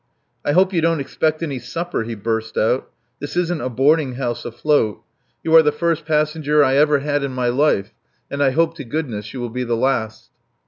[0.43, 2.89] "I hope you don't expect any supper," he burst out.
[3.19, 5.03] "This isn't a boarding house afloat.
[5.43, 7.93] You are the first passenger I ever had in my life
[8.31, 10.31] and I hope to goodness you will be the last."